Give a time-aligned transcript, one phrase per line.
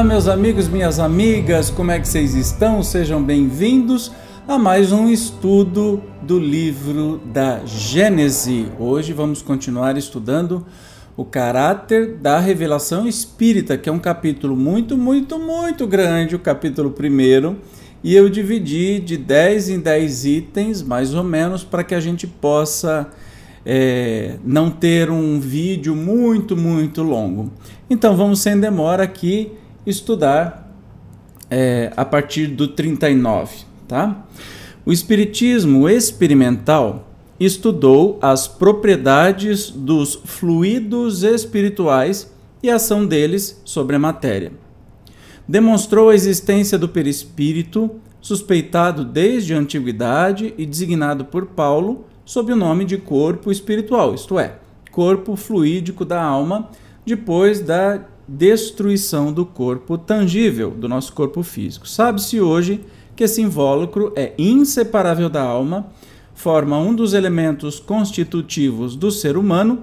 [0.00, 2.82] Olá, meus amigos, minhas amigas, como é que vocês estão?
[2.82, 4.10] Sejam bem-vindos
[4.48, 8.68] a mais um estudo do livro da Gênese.
[8.78, 10.64] Hoje vamos continuar estudando
[11.18, 16.92] o caráter da revelação espírita, que é um capítulo muito, muito, muito grande, o capítulo
[16.92, 17.58] primeiro,
[18.02, 22.26] e eu dividi de 10 em 10 itens, mais ou menos, para que a gente
[22.26, 23.06] possa
[23.66, 27.52] é, não ter um vídeo muito, muito longo.
[27.90, 30.70] Então vamos sem demora aqui estudar
[31.50, 34.26] é, a partir do 39, tá?
[34.84, 37.08] O Espiritismo experimental
[37.38, 44.52] estudou as propriedades dos fluidos espirituais e a ação deles sobre a matéria.
[45.48, 52.56] Demonstrou a existência do perispírito, suspeitado desde a antiguidade e designado por Paulo sob o
[52.56, 54.56] nome de corpo espiritual, isto é,
[54.92, 56.68] corpo fluídico da alma,
[57.04, 61.88] depois da destruição do corpo tangível, do nosso corpo físico.
[61.88, 62.80] Sabe-se hoje
[63.16, 65.88] que esse invólucro é inseparável da alma,
[66.32, 69.80] forma um dos elementos constitutivos do ser humano,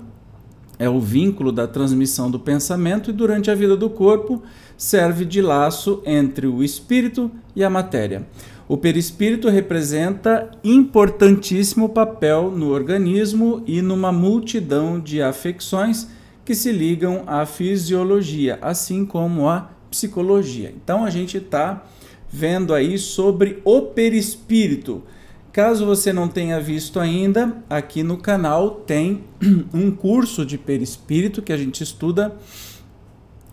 [0.80, 4.42] é o vínculo da transmissão do pensamento e durante a vida do corpo
[4.78, 8.26] serve de laço entre o espírito e a matéria.
[8.66, 16.08] O perispírito representa importantíssimo papel no organismo e numa multidão de afecções
[16.48, 20.74] que se ligam à fisiologia, assim como à psicologia.
[20.82, 21.84] Então a gente está
[22.30, 25.04] vendo aí sobre o perispírito.
[25.52, 29.26] Caso você não tenha visto ainda, aqui no canal tem
[29.74, 32.34] um curso de perispírito que a gente estuda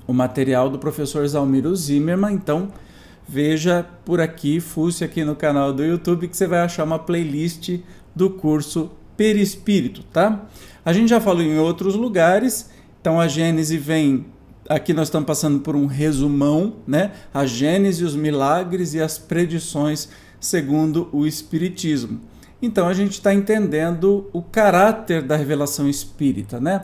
[0.07, 2.35] o material do professor Zalmiro Zimmermann.
[2.35, 2.69] Então
[3.29, 7.81] veja por aqui, fuce aqui no canal do YouTube que você vai achar uma playlist
[8.15, 10.47] do curso Perispírito, tá?
[10.85, 12.73] A gente já falou em outros lugares
[13.05, 14.25] então a Gênese vem.
[14.67, 17.13] Aqui nós estamos passando por um resumão, né?
[17.35, 20.09] A Gênese, os milagres e as predições
[20.41, 22.19] segundo o Espiritismo.
[22.63, 26.83] Então a gente está entendendo o caráter da revelação espírita, né?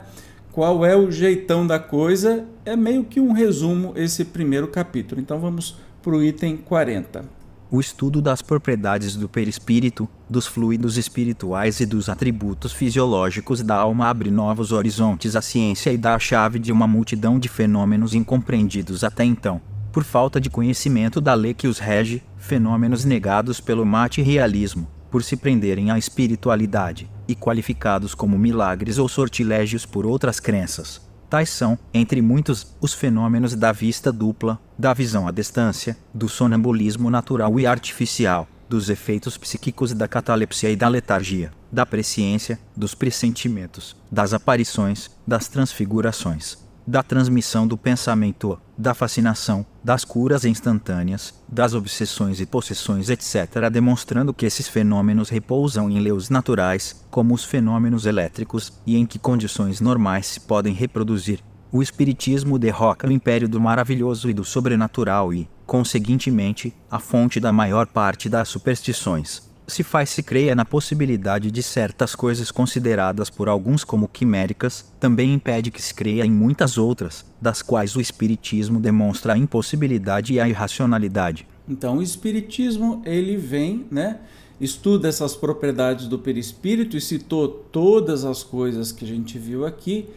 [0.51, 2.45] Qual é o jeitão da coisa?
[2.63, 5.19] É meio que um resumo esse primeiro capítulo.
[5.19, 7.40] Então vamos para o item 40
[7.71, 14.09] o estudo das propriedades do perispírito, dos fluidos espirituais e dos atributos fisiológicos da alma
[14.09, 19.05] abre novos horizontes à ciência e dá a chave de uma multidão de fenômenos incompreendidos
[19.05, 19.61] até então,
[19.93, 25.37] por falta de conhecimento da lei que os rege, fenômenos negados pelo materialismo, por se
[25.37, 31.10] prenderem à espiritualidade, e qualificados como milagres ou sortilégios por outras crenças.
[31.31, 37.09] Tais são, entre muitos, os fenômenos da vista dupla, da visão à distância, do sonambulismo
[37.09, 43.95] natural e artificial, dos efeitos psíquicos da catalepsia e da letargia, da presciência, dos pressentimentos,
[44.11, 52.39] das aparições, das transfigurações da transmissão do pensamento, da fascinação, das curas instantâneas, das obsessões
[52.39, 58.73] e possessões, etc., demonstrando que esses fenômenos repousam em leis naturais, como os fenômenos elétricos,
[58.85, 61.39] e em que condições normais se podem reproduzir.
[61.71, 67.53] O Espiritismo derroca o império do maravilhoso e do sobrenatural e, conseguintemente, a fonte da
[67.53, 73.47] maior parte das superstições se faz se creia na possibilidade de certas coisas consideradas por
[73.47, 78.79] alguns como quiméricas, também impede que se creia em muitas outras, das quais o espiritismo
[78.79, 81.47] demonstra a impossibilidade e a irracionalidade.
[81.67, 84.19] Então, o espiritismo, ele vem, né,
[84.59, 90.07] estuda essas propriedades do perispírito e citou todas as coisas que a gente viu aqui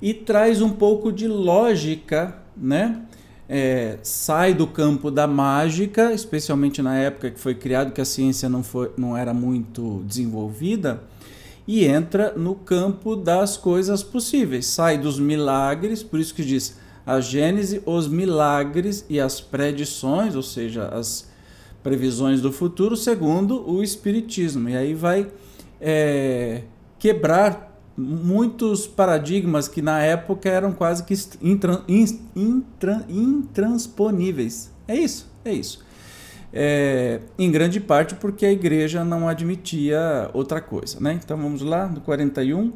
[0.00, 3.02] e traz um pouco de lógica, né?
[3.54, 8.48] É, sai do campo da mágica, especialmente na época que foi criado, que a ciência
[8.48, 11.02] não, foi, não era muito desenvolvida,
[11.68, 14.64] e entra no campo das coisas possíveis.
[14.64, 20.42] Sai dos milagres, por isso que diz a Gênese, os milagres e as predições, ou
[20.42, 21.30] seja, as
[21.82, 24.70] previsões do futuro, segundo o Espiritismo.
[24.70, 25.30] E aí vai
[25.78, 26.62] é,
[26.98, 34.72] quebrar muitos paradigmas que na época eram quase que intran, intran, intransponíveis.
[34.88, 35.84] É isso, é isso.
[36.52, 41.00] É, em grande parte porque a igreja não admitia outra coisa.
[41.00, 41.18] Né?
[41.22, 42.72] Então vamos lá, no 41.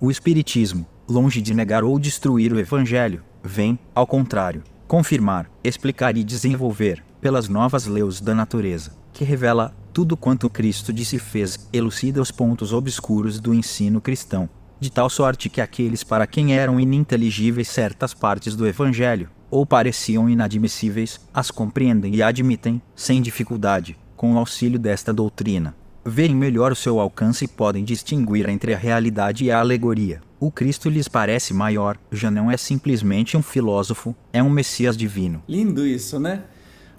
[0.00, 6.24] O Espiritismo, longe de negar ou destruir o Evangelho, vem, ao contrário, confirmar, explicar e
[6.24, 12.22] desenvolver, pelas novas leis da natureza, que revela tudo quanto Cristo disse e fez, elucida
[12.22, 14.48] os pontos obscuros do ensino cristão,
[14.78, 20.30] de tal sorte que aqueles para quem eram ininteligíveis certas partes do Evangelho, ou pareciam
[20.30, 25.74] inadmissíveis, as compreendem e admitem, sem dificuldade, com o auxílio desta doutrina.
[26.06, 30.20] veem melhor o seu alcance e podem distinguir entre a realidade e a alegoria.
[30.38, 35.42] O Cristo lhes parece maior, já não é simplesmente um filósofo, é um Messias divino.
[35.48, 36.44] Lindo isso, né?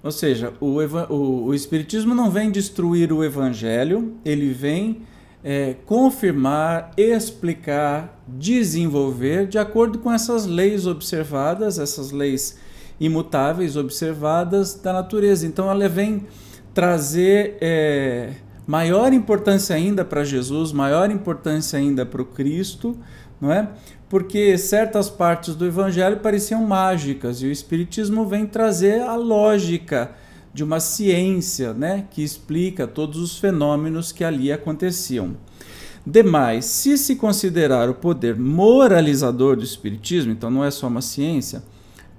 [0.04, 0.78] Ou seja, o,
[1.10, 5.02] o, o Espiritismo não vem destruir o Evangelho, ele vem
[5.44, 12.58] é, confirmar, explicar, desenvolver de acordo com essas leis observadas, essas leis
[13.00, 15.46] imutáveis observadas da natureza.
[15.46, 16.26] Então ela vem
[16.74, 18.34] trazer é,
[18.70, 22.96] maior importância ainda para Jesus, maior importância ainda para o Cristo,
[23.42, 23.68] não é?
[24.08, 30.12] Porque certas partes do Evangelho pareciam mágicas e o Espiritismo vem trazer a lógica
[30.54, 35.36] de uma ciência, né, que explica todos os fenômenos que ali aconteciam.
[36.06, 41.64] Demais, se se considerar o poder moralizador do Espiritismo, então não é só uma ciência,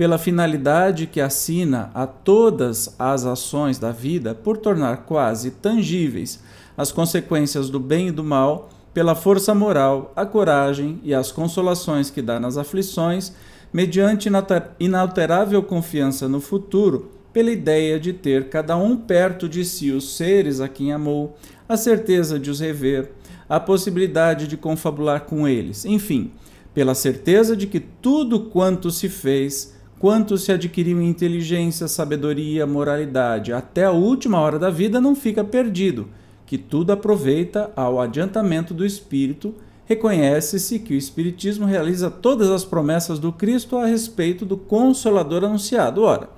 [0.00, 6.43] pela finalidade que assina a todas as ações da vida por tornar quase tangíveis
[6.75, 12.08] as consequências do bem e do mal, pela força moral, a coragem e as consolações
[12.08, 13.35] que dá nas aflições,
[13.70, 14.31] mediante
[14.79, 20.62] inalterável confiança no futuro, pela ideia de ter cada um perto de si os seres
[20.62, 21.37] a quem amou,
[21.69, 23.12] a certeza de os rever,
[23.46, 26.32] a possibilidade de confabular com eles, enfim,
[26.73, 33.52] pela certeza de que tudo quanto se fez quanto se adquiriu em inteligência, sabedoria, moralidade,
[33.52, 36.08] até a última hora da vida não fica perdido,
[36.47, 39.55] que tudo aproveita ao adiantamento do espírito.
[39.85, 46.03] Reconhece-se que o Espiritismo realiza todas as promessas do Cristo a respeito do Consolador anunciado.
[46.03, 46.31] Ora,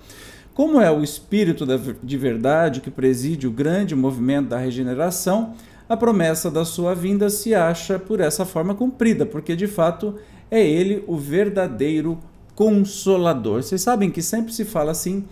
[0.54, 1.64] como é o Espírito
[2.02, 5.54] de verdade que preside o grande movimento da regeneração,
[5.88, 10.16] a promessa da sua vinda se acha por essa forma cumprida, porque de fato
[10.50, 12.18] é ele o verdadeiro
[12.54, 13.62] consolador.
[13.62, 15.24] Vocês sabem que sempre se fala assim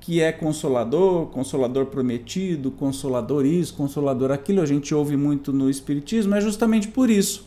[0.00, 4.60] que é consolador, consolador prometido, consolador isso, consolador aquilo.
[4.60, 7.46] A gente ouve muito no espiritismo, é justamente por isso.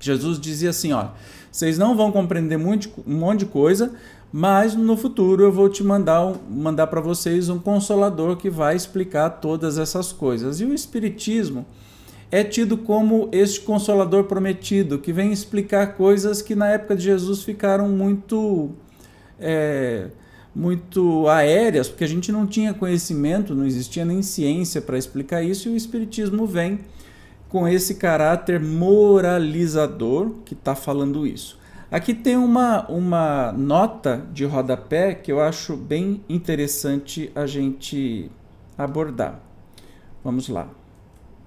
[0.00, 1.08] Jesus dizia assim, ó,
[1.52, 3.92] vocês não vão compreender muito, um monte de coisa,
[4.32, 9.28] mas no futuro eu vou te mandar mandar para vocês um consolador que vai explicar
[9.28, 10.60] todas essas coisas.
[10.60, 11.66] E o espiritismo
[12.30, 17.42] é tido como este consolador prometido, que vem explicar coisas que na época de Jesus
[17.42, 18.70] ficaram muito.
[19.38, 20.08] É,
[20.54, 25.68] muito aéreas, porque a gente não tinha conhecimento, não existia nem ciência para explicar isso,
[25.68, 26.80] e o Espiritismo vem
[27.48, 31.58] com esse caráter moralizador que está falando isso.
[31.90, 38.30] Aqui tem uma, uma nota de rodapé que eu acho bem interessante a gente
[38.78, 39.40] abordar.
[40.22, 40.79] Vamos lá.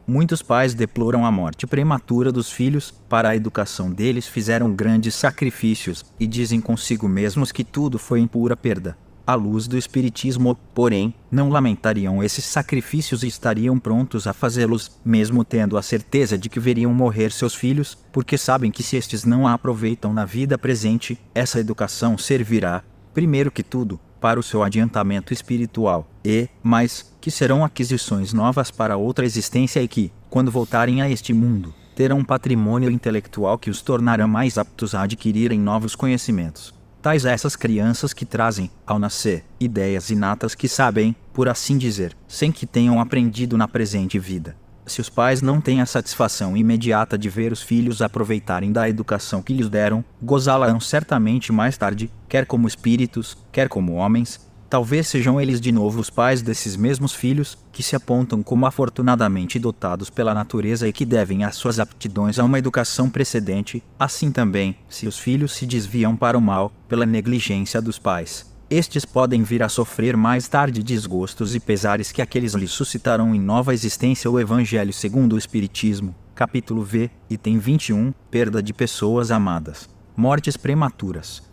[0.05, 6.03] Muitos pais deploram a morte prematura dos filhos, para a educação deles fizeram grandes sacrifícios,
[6.19, 8.97] e dizem consigo mesmos que tudo foi em pura perda.
[9.25, 15.45] À luz do Espiritismo, porém, não lamentariam esses sacrifícios e estariam prontos a fazê-los, mesmo
[15.45, 19.47] tendo a certeza de que veriam morrer seus filhos, porque sabem que se estes não
[19.47, 22.83] a aproveitam na vida presente, essa educação servirá,
[23.13, 28.97] primeiro que tudo, para o seu adiantamento espiritual, e, mais, que serão aquisições novas para
[28.97, 33.81] outra existência e que, quando voltarem a este mundo, terão um patrimônio intelectual que os
[33.81, 36.73] tornará mais aptos a adquirirem novos conhecimentos.
[37.01, 42.51] Tais essas crianças que trazem, ao nascer, ideias inatas que sabem, por assim dizer, sem
[42.51, 44.55] que tenham aprendido na presente vida.
[44.85, 49.41] Se os pais não têm a satisfação imediata de ver os filhos aproveitarem da educação
[49.41, 54.39] que lhes deram, gozá-la-ão certamente mais tarde, quer como espíritos, quer como homens.
[54.73, 59.59] Talvez sejam eles de novo os pais desses mesmos filhos, que se apontam como afortunadamente
[59.59, 64.75] dotados pela natureza e que devem as suas aptidões a uma educação precedente, assim também,
[64.89, 68.51] se os filhos se desviam para o mal, pela negligência dos pais.
[68.67, 73.39] Estes podem vir a sofrer mais tarde desgostos e pesares que aqueles lhes suscitarão em
[73.39, 79.87] nova existência o Evangelho segundo o Espiritismo, capítulo V, item 21, perda de pessoas amadas,
[80.17, 81.52] mortes prematuras.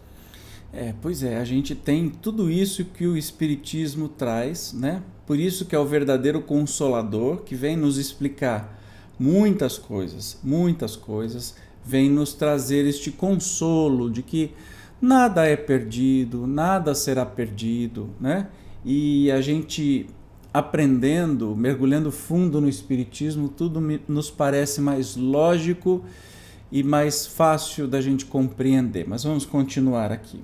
[0.72, 5.02] É, pois é, a gente tem tudo isso que o Espiritismo traz, né?
[5.26, 8.80] Por isso que é o verdadeiro consolador que vem nos explicar
[9.18, 14.52] muitas coisas, muitas coisas, vem nos trazer este consolo de que
[15.02, 18.48] nada é perdido, nada será perdido, né?
[18.84, 20.06] E a gente
[20.54, 26.04] aprendendo, mergulhando fundo no Espiritismo, tudo nos parece mais lógico
[26.70, 29.04] e mais fácil da gente compreender.
[29.06, 30.40] Mas vamos continuar aqui.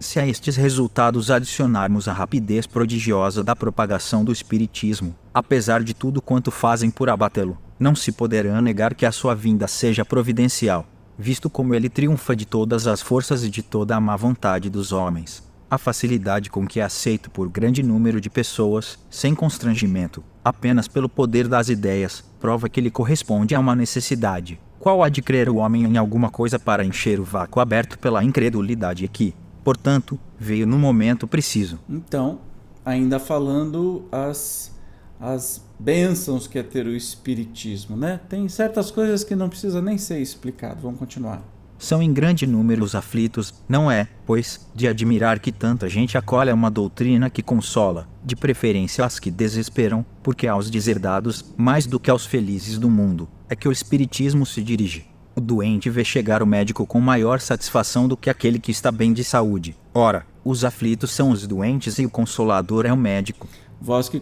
[0.00, 6.22] Se a estes resultados adicionarmos a rapidez prodigiosa da propagação do Espiritismo, apesar de tudo
[6.22, 10.86] quanto fazem por abatê-lo, não se poderá negar que a sua vinda seja providencial
[11.18, 14.92] visto como ele triunfa de todas as forças e de toda a má vontade dos
[14.92, 15.42] homens.
[15.68, 21.08] A facilidade com que é aceito por grande número de pessoas, sem constrangimento, apenas pelo
[21.08, 24.58] poder das ideias, prova que ele corresponde a uma necessidade.
[24.78, 28.24] Qual há de crer o homem em alguma coisa para encher o vácuo aberto pela
[28.24, 29.34] incredulidade que,
[29.68, 31.78] portanto, veio no momento preciso?
[31.86, 32.38] Então,
[32.82, 34.74] ainda falando as
[35.20, 38.18] as bênçãos que é ter o espiritismo, né?
[38.30, 40.80] Tem certas coisas que não precisa nem ser explicado.
[40.80, 41.42] Vamos continuar.
[41.78, 46.54] São em grande número os aflitos, não é, pois, de admirar que tanta gente acolha
[46.54, 52.10] uma doutrina que consola, de preferência as que desesperam, porque aos deserdados, mais do que
[52.10, 55.07] aos felizes do mundo, é que o Espiritismo se dirige.
[55.38, 59.12] O doente vê chegar o médico com maior satisfação do que aquele que está bem
[59.12, 59.76] de saúde.
[59.94, 63.46] Ora, os aflitos são os doentes e o consolador é o médico.
[63.80, 64.20] Vós que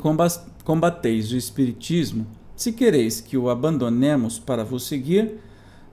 [0.62, 5.40] combateis o Espiritismo, se quereis que o abandonemos para vos seguir,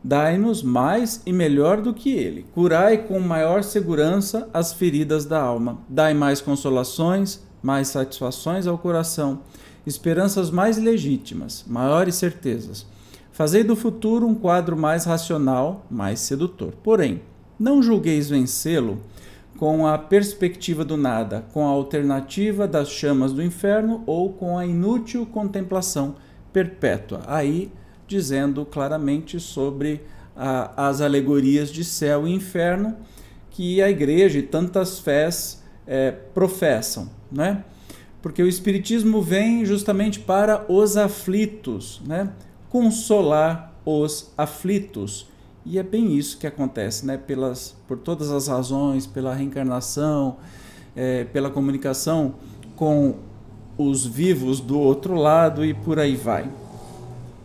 [0.04, 2.46] dai-nos mais e melhor do que ele.
[2.54, 5.78] Curai com maior segurança as feridas da alma.
[5.88, 9.40] Dai mais consolações, mais satisfações ao coração,
[9.88, 12.92] esperanças mais legítimas, maiores certezas.
[13.34, 16.72] Fazei do futuro um quadro mais racional, mais sedutor.
[16.84, 17.20] Porém,
[17.60, 19.00] não julgueis vencê-lo
[19.58, 24.68] com a perspectiva do nada, com a alternativa das chamas do inferno ou com a
[24.68, 26.16] inútil contemplação
[26.54, 27.22] perpétua.
[27.26, 27.72] Aí
[28.08, 30.02] dizendo claramente sobre
[30.36, 32.96] a, as alegorias de céu e inferno
[33.50, 37.64] que a igreja e tantas fés é, professam, né?
[38.22, 42.30] Porque o Espiritismo vem justamente para os aflitos, né?
[42.74, 45.28] Consolar os aflitos.
[45.64, 47.18] E é bem isso que acontece, né?
[47.18, 50.38] Pelas, por todas as razões, pela reencarnação,
[50.96, 52.34] é, pela comunicação
[52.76, 53.14] com
[53.78, 56.50] os vivos do outro lado e por aí vai.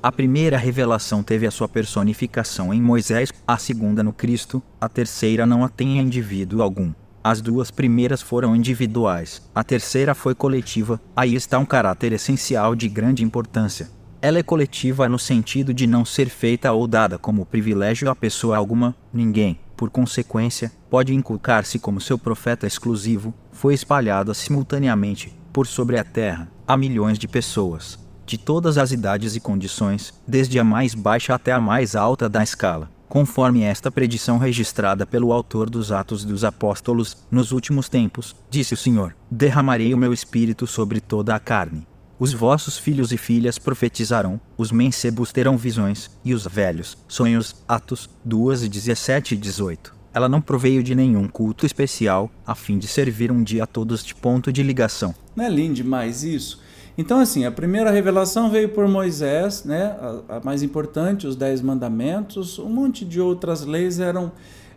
[0.03, 5.45] A primeira revelação teve a sua personificação em Moisés, a segunda no Cristo, a terceira
[5.45, 6.91] não a tem em indivíduo algum.
[7.23, 10.99] As duas primeiras foram individuais, a terceira foi coletiva.
[11.15, 13.98] Aí está um caráter essencial de grande importância.
[14.21, 18.57] Ela é coletiva no sentido de não ser feita ou dada como privilégio a pessoa
[18.57, 25.99] alguma, ninguém, por consequência, pode inculcar-se como seu profeta exclusivo, foi espalhada simultaneamente, por sobre
[25.99, 27.99] a terra, a milhões de pessoas
[28.29, 32.43] de todas as idades e condições, desde a mais baixa até a mais alta da
[32.43, 38.75] escala, conforme esta predição registrada pelo autor dos Atos dos Apóstolos, nos últimos tempos, disse
[38.75, 41.87] o Senhor: Derramarei o meu espírito sobre toda a carne.
[42.21, 47.55] Os vossos filhos e filhas profetizarão, os mancebos terão visões, e os velhos, sonhos.
[47.69, 49.95] Atos 2, 17 e 18.
[50.13, 54.03] Ela não proveio de nenhum culto especial, a fim de servir um dia a todos
[54.03, 55.15] de ponto de ligação.
[55.37, 56.61] Não é lindo demais isso?
[56.97, 59.97] Então, assim, a primeira revelação veio por Moisés, né?
[60.29, 62.59] a, a mais importante, os Dez Mandamentos.
[62.59, 64.33] Um monte de outras leis eram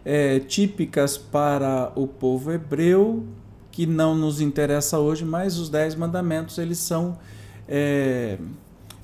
[0.06, 3.26] é, típicas para o povo hebreu,
[3.72, 7.18] que não nos interessa hoje, mas os Dez Mandamentos eles são
[7.68, 8.38] é,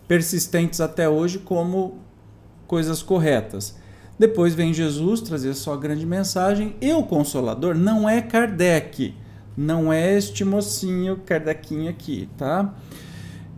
[0.07, 1.99] persistentes até hoje como
[2.67, 3.75] coisas corretas.
[4.19, 9.13] Depois vem Jesus trazer sua grande mensagem, e o Consolador não é Kardec,
[9.55, 12.73] não é este mocinho Kardecinho aqui, tá?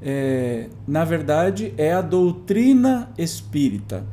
[0.02, 4.06] é, na verdade, é a doutrina espírita.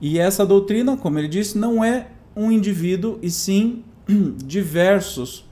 [0.00, 3.84] E essa doutrina, como ele disse, não é um indivíduo, e sim
[4.44, 5.44] diversos.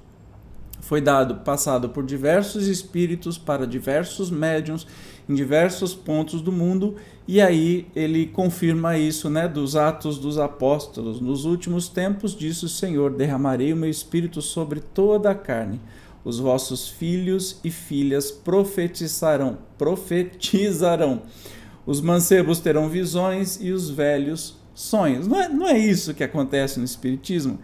[0.90, 4.88] Foi dado, passado por diversos espíritos para diversos médiums
[5.28, 6.96] em diversos pontos do mundo,
[7.28, 11.20] e aí ele confirma isso, né, dos Atos dos Apóstolos.
[11.20, 15.80] Nos últimos tempos, disse o Senhor: derramarei o meu espírito sobre toda a carne
[16.24, 21.22] os vossos filhos e filhas profetizarão, profetizarão.
[21.86, 25.28] Os mancebos terão visões e os velhos sonhos.
[25.28, 27.60] Não é, não é isso que acontece no Espiritismo?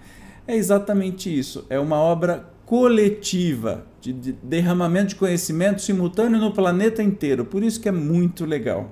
[0.47, 1.66] É exatamente isso.
[1.68, 7.44] É uma obra coletiva, de derramamento de conhecimento simultâneo no planeta inteiro.
[7.44, 8.90] Por isso que é muito legal.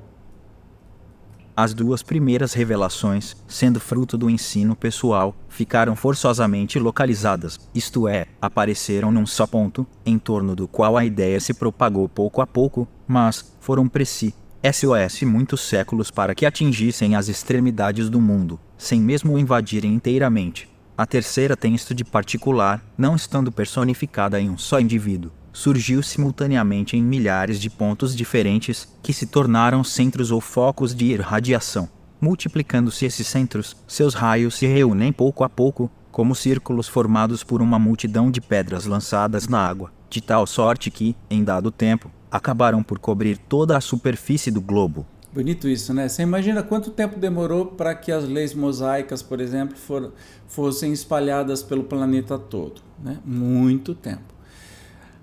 [1.56, 9.12] As duas primeiras revelações, sendo fruto do ensino pessoal, ficaram forçosamente localizadas, isto é, apareceram
[9.12, 13.56] num só ponto, em torno do qual a ideia se propagou pouco a pouco, mas
[13.60, 19.38] foram preci SOS muitos séculos para que atingissem as extremidades do mundo, sem mesmo o
[19.38, 20.73] invadirem inteiramente.
[20.96, 26.96] A terceira tem isto de particular, não estando personificada em um só indivíduo, surgiu simultaneamente
[26.96, 31.88] em milhares de pontos diferentes, que se tornaram centros ou focos de irradiação.
[32.20, 37.76] Multiplicando-se esses centros, seus raios se reúnem pouco a pouco, como círculos formados por uma
[37.76, 43.00] multidão de pedras lançadas na água, de tal sorte que, em dado tempo, acabaram por
[43.00, 45.04] cobrir toda a superfície do globo.
[45.34, 46.08] Bonito isso, né?
[46.08, 50.12] Você imagina quanto tempo demorou para que as leis mosaicas, por exemplo, for,
[50.46, 52.80] fossem espalhadas pelo planeta todo?
[53.02, 53.18] Né?
[53.24, 54.32] Muito tempo.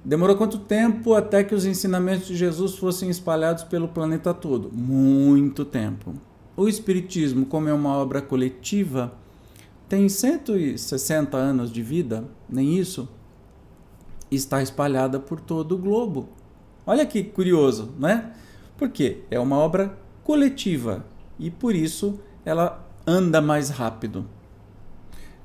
[0.04, 4.70] Demorou quanto tempo até que os ensinamentos de Jesus fossem espalhados pelo planeta todo?
[4.74, 6.14] Muito tempo.
[6.58, 9.14] O Espiritismo, como é uma obra coletiva,
[9.88, 13.08] tem 160 anos de vida, nem isso,
[14.30, 16.28] está espalhada por todo o globo.
[16.86, 18.34] Olha que curioso, né?
[18.82, 21.06] Porque é uma obra coletiva
[21.38, 24.26] e por isso ela anda mais rápido.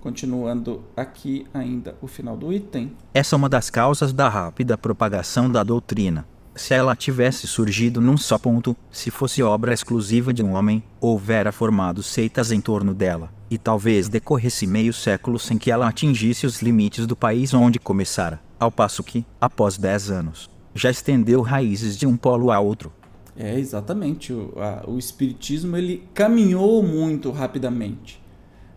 [0.01, 2.97] Continuando aqui ainda o final do item.
[3.13, 6.27] Essa é uma das causas da rápida propagação da doutrina.
[6.55, 11.53] Se ela tivesse surgido num só ponto, se fosse obra exclusiva de um homem, houvera
[11.53, 16.63] formado seitas em torno dela, e talvez decorresse meio século sem que ela atingisse os
[16.63, 22.07] limites do país onde começara, ao passo que, após dez anos, já estendeu raízes de
[22.07, 22.93] um polo a outro.
[23.39, 24.33] É, exatamente.
[24.33, 28.23] O, a, o espiritismo ele caminhou muito rapidamente,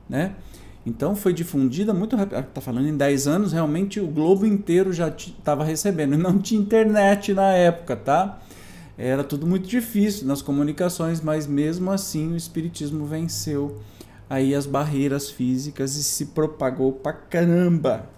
[0.07, 0.35] né?
[0.85, 2.39] Então foi difundida muito rápido.
[2.39, 6.17] Está falando em 10 anos, realmente o globo inteiro já estava recebendo.
[6.17, 8.39] Não tinha internet na época, tá?
[8.97, 13.79] Era tudo muito difícil nas comunicações, mas mesmo assim o espiritismo venceu
[14.29, 18.09] aí as barreiras físicas e se propagou pra caramba.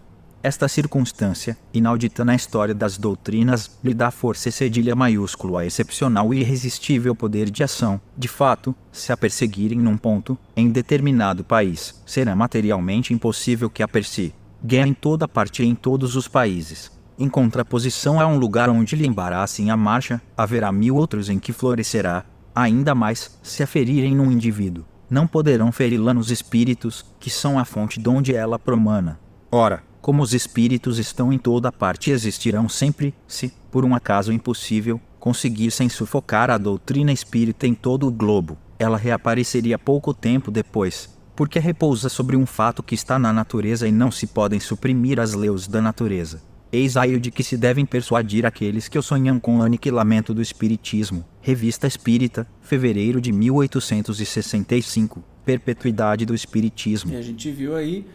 [0.43, 6.33] Esta circunstância, inaudita na história das doutrinas, lhe dá força e cedilha maiúsculo a excepcional
[6.33, 8.01] e irresistível poder de ação.
[8.17, 13.87] De fato, se a perseguirem num ponto, em determinado país, será materialmente impossível que a
[13.87, 14.33] persi.
[14.65, 16.91] Guerra em toda parte e em todos os países.
[17.19, 21.53] Em contraposição a um lugar onde lhe embarassem a marcha, haverá mil outros em que
[21.53, 24.85] florescerá, ainda mais, se a ferirem num indivíduo.
[25.07, 29.19] Não poderão feri-la nos espíritos, que são a fonte de onde ela promana.
[29.51, 34.31] Ora, como os espíritos estão em toda parte e existirão sempre, se, por um acaso
[34.31, 41.09] impossível, conseguissem sufocar a doutrina espírita em todo o globo, ela reapareceria pouco tempo depois,
[41.35, 45.33] porque repousa sobre um fato que está na natureza e não se podem suprimir as
[45.33, 46.41] leis da natureza.
[46.71, 50.41] Eis aí de que se devem persuadir aqueles que o sonham com o aniquilamento do
[50.41, 51.25] Espiritismo.
[51.41, 55.21] Revista Espírita, fevereiro de 1865.
[55.43, 57.11] Perpetuidade do Espiritismo.
[57.11, 58.07] E a gente viu aí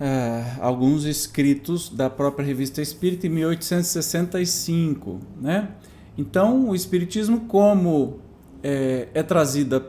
[0.00, 5.68] uh, alguns escritos da própria Revista Espírita em 1865, né?
[6.16, 8.18] Então, o Espiritismo, como
[8.62, 9.86] é, é, trazida,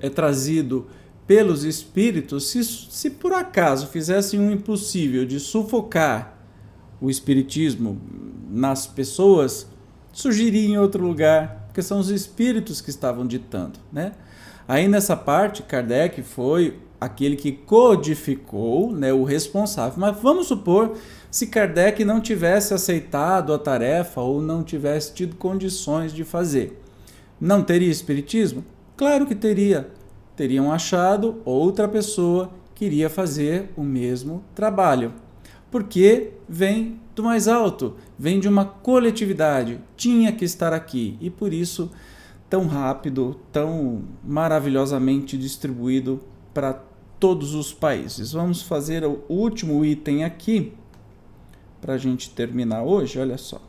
[0.00, 0.86] é trazido
[1.26, 6.38] pelos espíritos, se, se por acaso fizessem um impossível de sufocar
[7.00, 8.00] o Espiritismo
[8.50, 9.66] nas pessoas,
[10.12, 14.12] surgiria em outro lugar, porque são os espíritos que estavam ditando, né?
[14.66, 19.94] Aí nessa parte, Kardec foi aquele que codificou, né, o responsável.
[19.98, 20.96] Mas vamos supor
[21.30, 26.80] se Kardec não tivesse aceitado a tarefa ou não tivesse tido condições de fazer.
[27.40, 28.64] Não teria espiritismo?
[28.96, 29.90] Claro que teria.
[30.36, 35.12] Teriam achado outra pessoa que iria fazer o mesmo trabalho.
[35.70, 41.52] Porque vem do mais alto, vem de uma coletividade, tinha que estar aqui e por
[41.52, 41.90] isso
[42.48, 46.20] tão rápido, tão maravilhosamente distribuído
[46.52, 46.80] para
[47.24, 48.32] todos os países.
[48.32, 50.74] Vamos fazer o último item aqui
[51.80, 53.18] para a gente terminar hoje.
[53.18, 53.62] Olha só.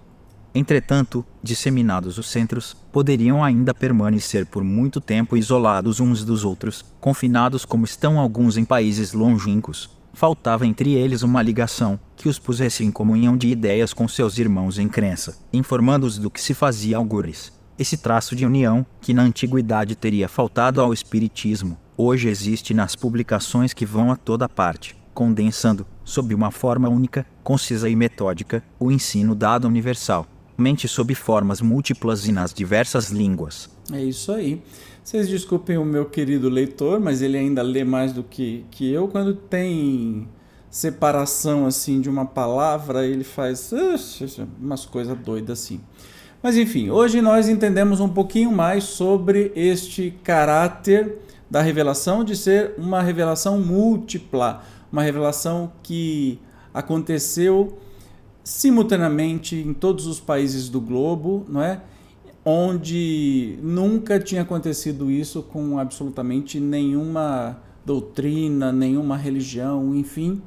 [0.54, 7.64] Entretanto, disseminados os centros, poderiam ainda permanecer por muito tempo isolados uns dos outros, confinados
[7.64, 9.90] como estão alguns em países longínquos.
[10.14, 14.78] Faltava entre eles uma ligação que os pusesse em comunhão de ideias com seus irmãos
[14.78, 17.54] em crença, informando-os do que se fazia algures.
[17.80, 23.74] Esse traço de união, que na antiguidade teria faltado ao Espiritismo, hoje existe nas publicações
[23.74, 29.34] que vão a toda parte, condensando, sob uma forma única, concisa e metódica, o ensino
[29.34, 30.28] dado universal,
[30.58, 33.70] mente sob formas múltiplas e nas diversas línguas.
[33.92, 34.62] É isso aí.
[35.04, 39.08] Vocês desculpem o meu querido leitor, mas ele ainda lê mais do que, que eu.
[39.08, 40.28] Quando tem
[40.70, 43.72] separação assim de uma palavra, ele faz
[44.60, 45.80] umas coisas doidas assim.
[46.42, 52.74] Mas enfim, hoje nós entendemos um pouquinho mais sobre este caráter da revelação de ser
[52.78, 56.40] uma revelação múltipla, uma revelação que
[56.74, 57.78] aconteceu
[58.44, 61.82] simultaneamente em todos os países do globo, não é?
[62.44, 70.42] Onde nunca tinha acontecido isso com absolutamente nenhuma doutrina, nenhuma religião, enfim.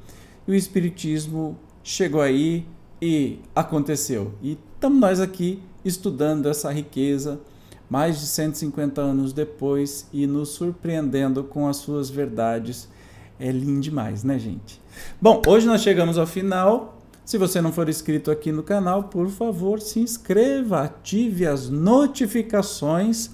[0.46, 2.64] E o espiritismo chegou aí
[3.02, 4.32] e aconteceu.
[4.40, 7.40] E estamos nós aqui estudando essa riqueza
[7.88, 12.88] mais de 150 anos depois e nos surpreendendo com as suas verdades.
[13.40, 14.80] É lindo demais, né, gente?
[15.20, 16.98] Bom, hoje nós chegamos ao final.
[17.24, 23.30] Se você não for inscrito aqui no canal, por favor, se inscreva, ative as notificações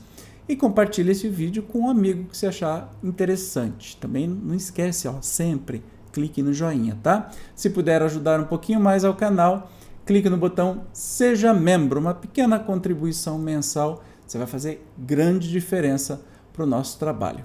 [0.49, 3.97] e compartilhe esse vídeo com um amigo que você achar interessante.
[3.97, 7.31] Também não esquece, ó, sempre clique no joinha, tá?
[7.57, 9.71] Se puder ajudar um pouquinho mais ao canal,
[10.07, 14.03] clique no botão Seja Membro, uma pequena contribuição mensal,
[14.35, 16.21] você vai fazer grande diferença
[16.53, 17.45] para o nosso trabalho.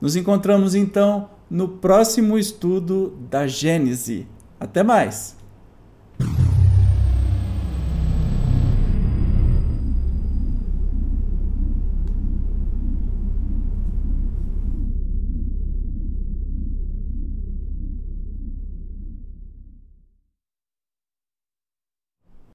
[0.00, 4.26] Nos encontramos então no próximo estudo da Gênese.
[4.58, 5.36] Até mais!